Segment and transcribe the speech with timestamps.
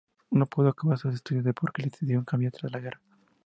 [0.31, 2.99] No pudo acabar sus estudios porque la situación cambió tras la guerra.